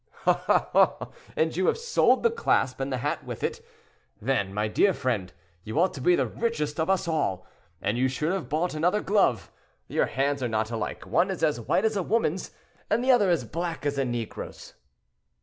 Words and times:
"Ah! 0.25 0.69
ah! 0.73 1.09
and 1.35 1.55
you 1.55 1.67
have 1.67 1.77
sold 1.77 2.23
the 2.23 2.31
clasp, 2.31 2.79
and 2.79 2.91
the 2.91 2.97
hat 3.05 3.23
with 3.23 3.43
it. 3.43 3.63
Then, 4.19 4.51
my 4.51 4.67
dear 4.67 4.93
friend, 4.93 5.31
you 5.63 5.79
ought 5.79 5.93
to 5.93 6.01
be 6.01 6.15
the 6.15 6.25
richest 6.25 6.79
of 6.79 6.89
us 6.89 7.07
all, 7.07 7.45
and 7.83 7.99
you 7.99 8.07
should 8.07 8.31
have 8.33 8.49
bought 8.49 8.73
another 8.73 9.01
glove; 9.01 9.51
your 9.87 10.07
hands 10.07 10.41
are 10.41 10.47
not 10.49 10.71
alike; 10.71 11.05
one 11.05 11.29
is 11.29 11.43
as 11.43 11.61
white 11.61 11.85
as 11.85 11.95
a 11.95 12.01
woman's, 12.01 12.49
and 12.89 13.03
the 13.03 13.11
other 13.11 13.29
as 13.29 13.43
black 13.45 13.85
as 13.85 13.99
a 13.99 14.03
negro's." 14.03 14.73